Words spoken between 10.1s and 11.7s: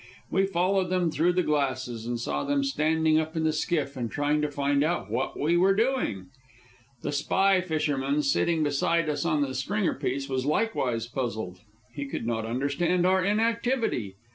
was likewise puzzled.